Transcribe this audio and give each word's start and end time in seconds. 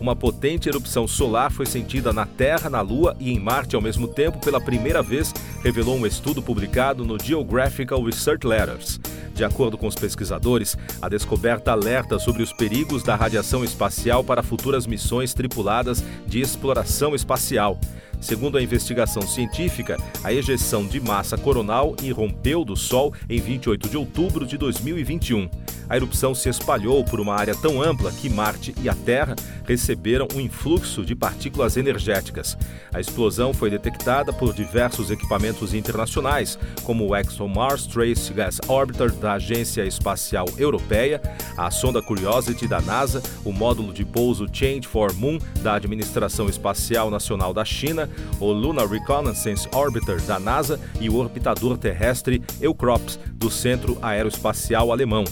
Uma 0.00 0.14
potente 0.14 0.68
erupção 0.68 1.08
solar 1.08 1.50
foi 1.50 1.64
sentida 1.64 2.12
na 2.12 2.26
Terra, 2.26 2.68
na 2.68 2.80
Lua 2.80 3.16
e 3.18 3.32
em 3.32 3.40
Marte 3.40 3.74
ao 3.74 3.82
mesmo 3.82 4.06
tempo 4.06 4.38
pela 4.38 4.60
primeira 4.60 5.02
vez, 5.02 5.32
revelou 5.62 5.96
um 5.96 6.06
estudo 6.06 6.42
publicado 6.42 7.04
no 7.04 7.18
Geographical 7.22 8.02
Research 8.02 8.46
Letters. 8.46 9.00
De 9.34 9.44
acordo 9.44 9.76
com 9.76 9.86
os 9.86 9.94
pesquisadores, 9.94 10.76
a 11.00 11.08
descoberta 11.08 11.72
alerta 11.72 12.18
sobre 12.18 12.42
os 12.42 12.52
perigos 12.52 13.02
da 13.02 13.14
radiação 13.14 13.64
espacial 13.64 14.22
para 14.22 14.42
futuras 14.42 14.86
missões 14.86 15.34
tripuladas 15.34 16.02
de 16.26 16.40
exploração 16.40 17.14
espacial. 17.14 17.78
Segundo 18.20 18.56
a 18.56 18.62
investigação 18.62 19.22
científica, 19.22 19.98
a 20.24 20.32
ejeção 20.32 20.86
de 20.86 21.00
massa 21.00 21.36
coronal 21.36 21.94
irrompeu 22.02 22.64
do 22.64 22.76
Sol 22.76 23.12
em 23.28 23.38
28 23.38 23.88
de 23.88 23.96
outubro 23.96 24.46
de 24.46 24.56
2021. 24.56 25.48
A 25.88 25.96
erupção 25.96 26.34
se 26.34 26.48
espalhou 26.48 27.04
por 27.04 27.20
uma 27.20 27.34
área 27.34 27.54
tão 27.54 27.80
ampla 27.80 28.10
que 28.10 28.28
Marte 28.28 28.74
e 28.82 28.88
a 28.88 28.94
Terra 28.94 29.36
receberam 29.64 30.26
um 30.34 30.40
influxo 30.40 31.04
de 31.04 31.14
partículas 31.14 31.76
energéticas. 31.76 32.56
A 32.92 33.00
explosão 33.00 33.52
foi 33.52 33.70
detectada 33.70 34.32
por 34.32 34.52
diversos 34.52 35.10
equipamentos 35.10 35.74
internacionais, 35.74 36.58
como 36.82 37.06
o 37.06 37.16
ExoMars 37.16 37.86
Trace 37.86 38.32
Gas 38.32 38.60
Orbiter 38.68 39.12
da 39.12 39.34
Agência 39.34 39.84
Espacial 39.84 40.46
Europeia, 40.58 41.20
a 41.56 41.70
sonda 41.70 42.02
Curiosity 42.02 42.66
da 42.66 42.80
NASA, 42.80 43.22
o 43.44 43.52
módulo 43.52 43.92
de 43.92 44.04
pouso 44.04 44.46
Change 44.52 44.86
for 44.86 45.12
Moon 45.14 45.38
da 45.62 45.74
Administração 45.74 46.48
Espacial 46.48 47.10
Nacional 47.10 47.54
da 47.54 47.64
China, 47.64 48.08
o 48.40 48.50
Lunar 48.52 48.88
Reconnaissance 48.88 49.68
Orbiter 49.72 50.20
da 50.22 50.38
NASA 50.38 50.80
e 51.00 51.08
o 51.08 51.16
orbitador 51.16 51.76
terrestre 51.78 52.42
Eucrops 52.60 53.18
do 53.32 53.50
Centro 53.50 53.98
Aeroespacial 54.02 54.90
Alemão. 54.90 55.24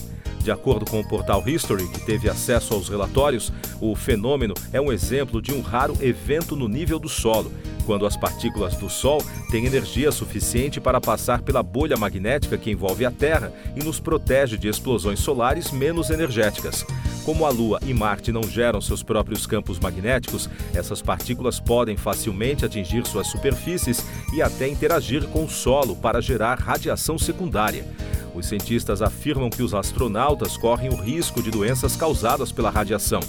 De 0.45 0.50
acordo 0.50 0.84
com 0.84 1.00
o 1.00 1.09
portal 1.09 1.42
History, 1.48 1.89
que 1.89 2.05
teve 2.05 2.28
acesso 2.28 2.75
aos 2.75 2.91
relatórios, 2.91 3.50
o 3.81 3.97
fenômeno 3.97 4.53
é 4.75 4.81
um 4.81 4.92
exemplo 4.92 5.41
de 5.41 5.55
um 5.55 5.62
raro 5.62 5.97
evento 6.03 6.55
no 6.55 6.69
nível 6.69 6.98
do 6.98 7.09
solo, 7.09 7.51
quando 7.86 8.05
as 8.05 8.14
partículas 8.14 8.77
do 8.77 8.91
Sol 8.91 9.25
têm 9.51 9.64
energia 9.64 10.12
suficiente 10.12 10.83
para 10.83 11.01
passar 11.01 11.41
pela 11.41 11.62
bolha 11.62 11.97
magnética 11.97 12.59
que 12.59 12.70
envolve 12.70 13.06
a 13.06 13.11
Terra 13.11 13.55
e 13.75 13.83
nos 13.83 13.98
protege 13.98 14.59
de 14.59 14.69
explosões 14.69 15.19
solares 15.19 15.70
menos 15.70 16.11
energéticas. 16.11 16.84
Como 17.25 17.47
a 17.47 17.48
Lua 17.48 17.81
e 17.86 17.95
Marte 17.95 18.31
não 18.31 18.42
geram 18.42 18.83
seus 18.83 19.03
próprios 19.03 19.47
campos 19.47 19.79
magnéticos, 19.79 20.51
essas 20.75 21.01
partículas 21.01 21.58
podem 21.58 21.97
facilmente 21.97 22.67
atingir 22.67 23.06
suas 23.06 23.29
superfícies 23.29 24.05
e 24.34 24.42
até 24.42 24.69
interagir 24.69 25.27
com 25.29 25.45
o 25.45 25.48
solo 25.48 25.97
para 25.97 26.20
gerar 26.20 26.58
radiação 26.58 27.19
secundária. 27.19 27.86
Os 28.34 28.46
cientistas 28.46 29.00
afirmam 29.00 29.48
que 29.48 29.62
os 29.62 29.72
astronautas 29.74 30.56
correm 30.56 30.90
o 30.90 30.96
risco 30.96 31.42
de 31.42 31.50
doenças 31.50 31.96
causadas 31.96 32.50
pela 32.50 32.70
radiação. 32.70 33.20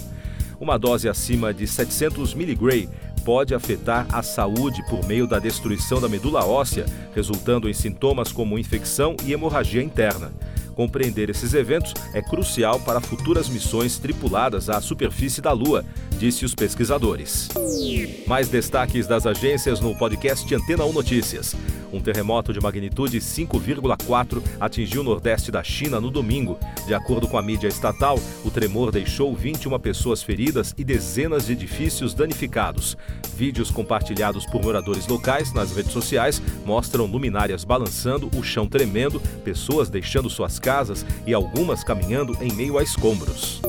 Uma 0.58 0.78
dose 0.78 1.08
acima 1.08 1.54
de 1.54 1.66
700 1.66 2.34
mg 2.34 2.88
pode 3.24 3.54
afetar 3.54 4.06
a 4.12 4.22
saúde 4.22 4.82
por 4.88 5.06
meio 5.06 5.26
da 5.26 5.38
destruição 5.38 6.00
da 6.00 6.08
medula 6.08 6.44
óssea, 6.44 6.86
resultando 7.14 7.68
em 7.68 7.74
sintomas 7.74 8.32
como 8.32 8.58
infecção 8.58 9.16
e 9.24 9.32
hemorragia 9.32 9.82
interna. 9.82 10.32
Compreender 10.74 11.30
esses 11.30 11.54
eventos 11.54 11.94
é 12.12 12.20
crucial 12.20 12.78
para 12.80 13.00
futuras 13.00 13.48
missões 13.48 13.98
tripuladas 13.98 14.68
à 14.68 14.80
superfície 14.80 15.40
da 15.40 15.52
Lua, 15.52 15.84
disse 16.16 16.44
os 16.44 16.54
pesquisadores. 16.54 17.48
Mais 18.26 18.48
destaques 18.48 19.06
das 19.06 19.26
agências 19.26 19.80
no 19.80 19.94
podcast 19.94 20.52
Antena 20.54 20.84
1 20.84 20.92
Notícias. 20.92 21.54
Um 21.92 22.00
terremoto 22.00 22.52
de 22.52 22.60
magnitude 22.60 23.18
5,4 23.18 24.42
atingiu 24.58 25.02
o 25.02 25.04
nordeste 25.04 25.50
da 25.50 25.62
China 25.62 26.00
no 26.00 26.10
domingo. 26.10 26.58
De 26.86 26.94
acordo 26.94 27.28
com 27.28 27.38
a 27.38 27.42
mídia 27.42 27.68
estatal, 27.68 28.18
o 28.44 28.50
tremor 28.50 28.90
deixou 28.90 29.34
21 29.34 29.78
pessoas 29.78 30.22
feridas 30.22 30.74
e 30.76 30.84
dezenas 30.84 31.46
de 31.46 31.52
edifícios 31.52 32.14
danificados. 32.14 32.96
Vídeos 33.36 33.70
compartilhados 33.70 34.44
por 34.46 34.62
moradores 34.62 35.06
locais 35.06 35.52
nas 35.52 35.74
redes 35.74 35.92
sociais 35.92 36.42
mostram 36.64 37.06
luminárias 37.06 37.64
balançando, 37.64 38.30
o 38.36 38.42
chão 38.42 38.66
tremendo, 38.66 39.20
pessoas 39.44 39.88
deixando 39.88 40.28
suas 40.28 40.58
casas 40.58 41.04
e 41.26 41.32
algumas 41.32 41.84
caminhando 41.84 42.36
em 42.40 42.52
meio 42.52 42.78
a 42.78 42.82
escombros. 42.82 43.60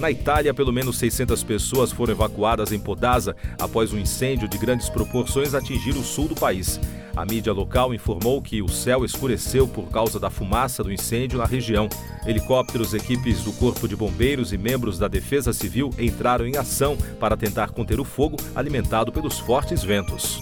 Na 0.00 0.10
Itália, 0.10 0.54
pelo 0.54 0.72
menos 0.72 0.96
600 0.96 1.44
pessoas 1.44 1.92
foram 1.92 2.14
evacuadas 2.14 2.72
em 2.72 2.78
Podasa 2.78 3.36
após 3.60 3.92
um 3.92 3.98
incêndio 3.98 4.48
de 4.48 4.56
grandes 4.56 4.88
proporções 4.88 5.54
atingir 5.54 5.90
o 5.90 6.02
sul 6.02 6.26
do 6.26 6.34
país. 6.34 6.80
A 7.16 7.24
mídia 7.24 7.52
local 7.52 7.92
informou 7.92 8.40
que 8.40 8.62
o 8.62 8.68
céu 8.68 9.04
escureceu 9.04 9.66
por 9.66 9.88
causa 9.90 10.18
da 10.18 10.30
fumaça 10.30 10.82
do 10.82 10.92
incêndio 10.92 11.38
na 11.38 11.44
região. 11.44 11.88
Helicópteros, 12.26 12.94
equipes 12.94 13.42
do 13.42 13.52
Corpo 13.52 13.88
de 13.88 13.96
Bombeiros 13.96 14.52
e 14.52 14.58
membros 14.58 14.98
da 14.98 15.08
Defesa 15.08 15.52
Civil 15.52 15.90
entraram 15.98 16.46
em 16.46 16.56
ação 16.56 16.96
para 17.18 17.36
tentar 17.36 17.70
conter 17.70 17.98
o 17.98 18.04
fogo 18.04 18.36
alimentado 18.54 19.10
pelos 19.10 19.38
fortes 19.38 19.82
ventos. 19.82 20.40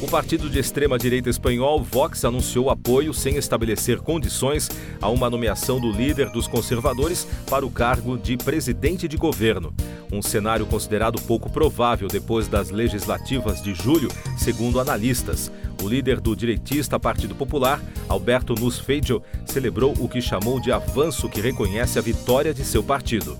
O 0.00 0.08
partido 0.08 0.48
de 0.48 0.58
extrema-direita 0.58 1.28
espanhol 1.28 1.82
Vox 1.82 2.24
anunciou 2.24 2.70
apoio 2.70 3.12
sem 3.12 3.36
estabelecer 3.36 3.98
condições 3.98 4.68
a 5.00 5.08
uma 5.08 5.28
nomeação 5.28 5.80
do 5.80 5.90
líder 5.90 6.30
dos 6.30 6.46
conservadores 6.46 7.26
para 7.48 7.66
o 7.66 7.70
cargo 7.70 8.16
de 8.16 8.36
presidente 8.36 9.08
de 9.08 9.16
governo. 9.16 9.74
Um 10.12 10.22
cenário 10.22 10.66
considerado 10.66 11.20
pouco 11.22 11.50
provável 11.50 12.08
depois 12.08 12.48
das 12.48 12.70
legislativas 12.70 13.62
de 13.62 13.74
julho, 13.74 14.08
segundo 14.36 14.80
analistas. 14.80 15.52
O 15.82 15.88
líder 15.88 16.20
do 16.20 16.36
direitista 16.36 17.00
Partido 17.00 17.34
Popular, 17.34 17.80
Alberto 18.08 18.54
Nusfeigel, 18.54 19.22
celebrou 19.46 19.94
o 19.98 20.08
que 20.08 20.20
chamou 20.20 20.60
de 20.60 20.70
avanço 20.70 21.28
que 21.28 21.40
reconhece 21.40 21.98
a 21.98 22.02
vitória 22.02 22.52
de 22.52 22.64
seu 22.64 22.82
partido. 22.82 23.36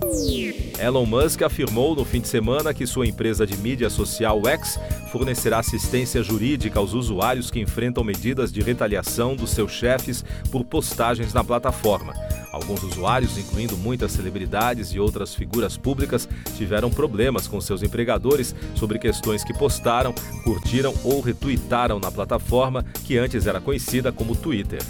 Elon 0.79 1.05
Musk 1.05 1.43
afirmou 1.43 1.95
no 1.95 2.03
fim 2.03 2.19
de 2.19 2.27
semana 2.27 2.73
que 2.73 2.87
sua 2.87 3.05
empresa 3.05 3.45
de 3.45 3.55
mídia 3.57 3.89
social 3.89 4.41
X 4.47 4.79
fornecerá 5.11 5.59
assistência 5.59 6.23
jurídica 6.23 6.79
aos 6.79 6.93
usuários 6.93 7.51
que 7.51 7.59
enfrentam 7.59 8.03
medidas 8.03 8.51
de 8.51 8.61
retaliação 8.61 9.35
dos 9.35 9.51
seus 9.51 9.71
chefes 9.71 10.25
por 10.49 10.63
postagens 10.63 11.33
na 11.33 11.43
plataforma. 11.43 12.13
Alguns 12.51 12.83
usuários, 12.83 13.37
incluindo 13.37 13.77
muitas 13.77 14.11
celebridades 14.11 14.89
e 14.89 14.99
outras 14.99 15.33
figuras 15.33 15.77
públicas, 15.77 16.27
tiveram 16.57 16.89
problemas 16.89 17.47
com 17.47 17.61
seus 17.61 17.81
empregadores 17.81 18.53
sobre 18.75 18.99
questões 18.99 19.43
que 19.43 19.53
postaram, 19.53 20.13
curtiram 20.43 20.93
ou 21.03 21.21
retuitaram 21.21 21.99
na 21.99 22.11
plataforma 22.11 22.83
que 23.05 23.17
antes 23.17 23.47
era 23.47 23.61
conhecida 23.61 24.11
como 24.11 24.35
Twitter. 24.35 24.81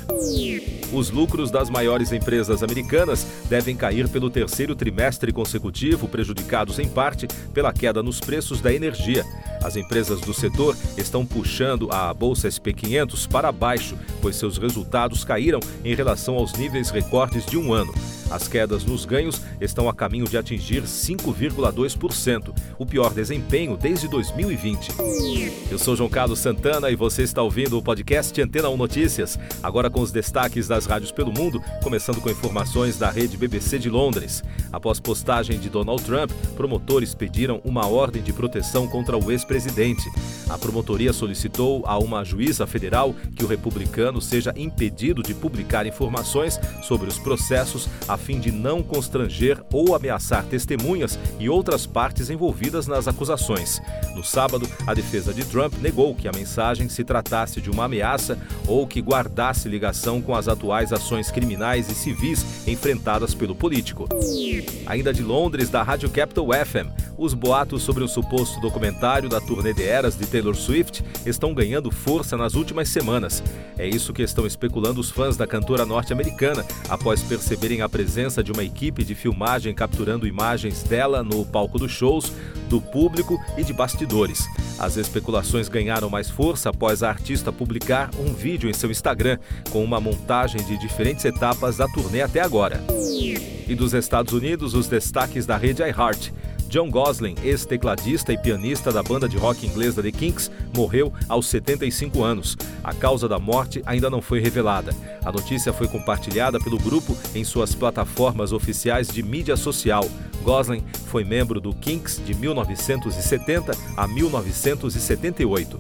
Os 0.92 1.12
lucros 1.12 1.52
das 1.52 1.70
maiores 1.70 2.12
empresas 2.12 2.64
americanas 2.64 3.26
devem 3.48 3.76
cair 3.76 4.10
pelo 4.10 4.30
terceiro 4.30 4.76
trimestre 4.76 5.32
consecutivo, 5.32 6.08
prejudicados 6.08 6.80
em 6.80 6.90
parte 6.90 7.28
pela 7.54 7.72
queda 7.72 8.02
nos 8.02 8.20
preços 8.20 8.60
da 8.60 8.74
energia. 8.74 9.24
As 9.64 9.76
empresas 9.76 10.20
do 10.22 10.34
setor 10.34 10.76
estão 10.98 11.26
puxando 11.26 11.88
a 11.92 12.14
Bolsa 12.14 12.48
SP500 12.48 13.28
para 13.28 13.52
baixo, 13.52 13.98
pois 14.22 14.36
seus 14.36 14.58
resultados 14.58 15.24
caíram 15.24 15.60
em 15.84 15.94
relação 15.94 16.36
aos 16.36 16.54
níveis 16.54 16.90
recordes 16.90 17.46
de 17.46 17.58
um 17.58 17.72
ano. 17.72 17.94
As 18.32 18.48
quedas 18.48 18.86
nos 18.86 19.04
ganhos 19.04 19.42
estão 19.60 19.90
a 19.90 19.94
caminho 19.94 20.26
de 20.26 20.38
atingir 20.38 20.84
5,2%, 20.84 22.56
o 22.80 22.86
pior 22.86 23.14
desempenho 23.14 23.76
desde 23.76 24.08
2020. 24.08 24.94
Eu 25.70 25.78
sou 25.78 25.98
João 25.98 26.10
Carlos 26.10 26.40
Santana 26.40 26.90
e 26.90 26.96
você 26.96 27.24
está 27.24 27.42
ouvindo 27.42 27.78
o 27.78 27.84
podcast 27.84 28.42
Antena 28.42 28.70
1 28.70 28.78
Notícias, 28.78 29.38
agora 29.62 29.90
com 29.90 30.00
os 30.00 30.14
destaques 30.14 30.66
das 30.66 30.86
rádios 30.86 31.12
pelo 31.12 31.34
mundo, 31.34 31.62
começando 31.84 32.22
com 32.22 32.30
informações 32.30 32.98
da 32.98 33.12
rede 33.12 33.36
BBC 33.36 33.78
de 33.78 33.90
Londres. 33.90 34.42
Após 34.72 34.98
postagem 34.98 35.60
de 35.60 35.70
Donald 35.70 36.02
Trump, 36.02 36.32
promotores 36.56 37.14
pediram 37.14 37.60
uma 37.66 37.86
ordem 37.86 38.24
de 38.24 38.32
proteção 38.32 38.88
contra 38.88 39.18
o 39.18 39.30
ex-presidente. 39.30 40.10
A 40.50 40.58
promotoria 40.58 41.12
solicitou 41.12 41.84
a 41.86 41.98
uma 41.98 42.24
juíza 42.24 42.66
federal 42.66 43.14
que 43.36 43.44
o 43.44 43.48
republicano 43.48 44.22
seja 44.22 44.54
impedido 44.56 45.22
de 45.22 45.34
publicar 45.34 45.86
informações 45.86 46.58
sobre 46.82 47.10
os 47.10 47.20
processos 47.20 47.90
a 48.08 48.21
fim 48.22 48.40
de 48.40 48.52
não 48.52 48.82
constranger 48.82 49.62
ou 49.74 49.94
ameaçar 49.94 50.46
testemunhas 50.46 51.20
e 51.40 51.50
outras 51.50 51.86
partes 51.86 52.30
envolvidas 52.30 52.88
nas 52.88 53.08
acusações. 53.08 53.82
No 54.16 54.24
sábado, 54.24 54.70
a 54.86 54.94
defesa 54.94 55.34
de 55.34 55.44
Trump 55.44 55.74
negou 55.82 56.16
que 56.16 56.28
a 56.28 56.32
mensagem 56.32 56.88
se 56.88 57.04
tratasse 57.04 57.60
de 57.60 57.70
uma 57.70 57.86
ameaça 57.86 58.38
ou 58.68 58.86
que 58.86 59.02
guardasse 59.02 59.68
ligação 59.68 60.22
com 60.22 60.36
as 60.36 60.48
atuais 60.48 60.94
ações 60.94 61.32
criminais 61.32 61.90
e 61.90 61.96
civis 61.96 62.68
enfrentadas 62.68 63.34
pelo 63.34 63.56
político. 63.56 64.08
Ainda 64.86 65.14
de 65.14 65.24
Londres, 65.24 65.70
da 65.70 65.82
Rádio 65.82 66.10
Capital 66.10 66.48
FM, 66.48 66.90
os 67.18 67.34
boatos 67.34 67.84
sobre 67.84 68.04
o 68.04 68.08
suposto 68.08 68.60
documentário 68.60 69.30
da 69.30 69.42
turnê 69.42 69.74
de 69.74 69.84
eras 69.84 70.18
de 70.18 70.26
Taylor 70.26 70.56
Swift 70.56 71.04
estão 71.26 71.54
ganhando 71.54 71.92
força 71.92 72.38
nas 72.38 72.56
últimas 72.56 72.90
semanas. 72.90 73.44
É 73.78 73.88
isso 73.88 74.14
que 74.14 74.22
estão 74.22 74.46
especulando 74.46 75.00
os 75.00 75.10
fãs 75.10 75.38
da 75.38 75.48
cantora 75.48 75.86
norte-americana 75.86 76.66
após 76.90 77.22
perceberem 77.24 77.82
a 77.82 77.90
presença 77.90 78.11
presença 78.12 78.44
de 78.44 78.52
uma 78.52 78.62
equipe 78.62 79.06
de 79.06 79.16
filmagem 79.16 79.74
capturando 79.74 80.28
imagens 80.28 80.84
dela 80.84 81.24
no 81.24 81.46
palco 81.46 81.80
dos 81.80 81.94
shows, 81.94 82.34
do 82.68 82.82
público 82.82 83.40
e 83.58 83.64
de 83.64 83.72
bastidores. 83.72 84.46
As 84.78 84.98
especulações 84.98 85.70
ganharam 85.70 86.10
mais 86.10 86.30
força 86.30 86.72
após 86.72 87.04
a 87.04 87.10
artista 87.10 87.54
publicar 87.54 88.10
um 88.20 88.34
vídeo 88.34 88.70
em 88.70 88.74
seu 88.74 88.92
Instagram 88.92 89.40
com 89.70 89.82
uma 89.82 90.02
montagem 90.02 90.62
de 90.62 90.78
diferentes 90.78 91.24
etapas 91.24 91.78
da 91.78 91.88
turnê 91.88 92.22
até 92.22 92.42
agora. 92.42 92.84
E 93.66 93.74
dos 93.76 93.94
Estados 93.94 94.34
Unidos, 94.34 94.74
os 94.74 94.90
destaques 94.90 95.46
da 95.46 95.56
rede 95.56 95.82
iHeart. 95.82 96.34
John 96.68 96.90
Gosling, 96.90 97.36
ex-tecladista 97.44 98.32
e 98.32 98.38
pianista 98.38 98.94
da 98.94 99.04
banda 99.04 99.28
de 99.28 99.38
rock 99.38 99.68
inglesa 99.68 100.02
The 100.02 100.10
Kinks, 100.10 100.50
morreu 100.74 101.12
aos 101.28 101.48
75 101.48 102.24
anos. 102.24 102.58
A 102.82 102.94
causa 102.94 103.28
da 103.28 103.38
morte 103.38 103.82
ainda 103.86 104.10
não 104.10 104.22
foi 104.22 104.40
revelada. 104.40 104.96
A 105.24 105.32
notícia 105.32 105.72
foi 105.72 105.88
compartilhada 105.88 106.60
pelo 106.60 106.80
grupo 106.80 107.16
em 107.36 107.44
suas 107.44 107.76
plataformas 107.76 108.52
oficiais 108.52 109.08
de 109.08 109.22
mídia 109.22 109.56
social. 109.56 110.04
Gosling 110.44 110.84
foi 111.06 111.24
membro 111.24 111.62
do 111.62 111.74
Kinks 111.74 112.20
de 112.26 112.34
1970 112.34 113.74
a 113.96 114.08
1978. 114.08 115.80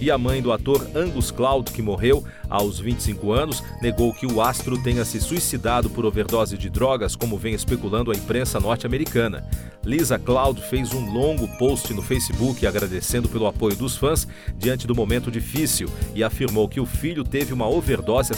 E 0.00 0.10
a 0.10 0.18
mãe 0.18 0.40
do 0.40 0.52
ator 0.52 0.86
Angus 0.94 1.30
Cloud, 1.30 1.72
que 1.72 1.82
morreu 1.82 2.22
aos 2.48 2.78
25 2.78 3.32
anos, 3.32 3.62
negou 3.82 4.12
que 4.12 4.26
o 4.26 4.40
astro 4.40 4.80
tenha 4.82 5.04
se 5.04 5.20
suicidado 5.20 5.90
por 5.90 6.04
overdose 6.04 6.56
de 6.56 6.70
drogas, 6.70 7.16
como 7.16 7.36
vem 7.36 7.54
especulando 7.54 8.12
a 8.12 8.14
imprensa 8.14 8.60
norte-americana. 8.60 9.44
Lisa 9.84 10.18
Cloud 10.18 10.60
fez 10.62 10.92
um 10.94 11.12
longo 11.12 11.46
post 11.58 11.92
no 11.92 12.02
Facebook 12.02 12.66
agradecendo 12.66 13.28
pelo 13.28 13.46
apoio 13.46 13.76
dos 13.76 13.96
fãs 13.96 14.26
diante 14.56 14.86
do 14.86 14.94
momento 14.94 15.30
difícil 15.30 15.88
e 16.14 16.24
afirmou 16.24 16.68
que 16.68 16.80
o 16.80 16.86
filho 16.86 17.24
teve 17.24 17.52
uma 17.52 17.68
overdose 17.68 18.32